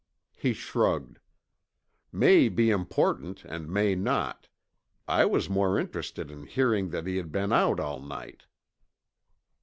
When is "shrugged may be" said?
0.53-2.71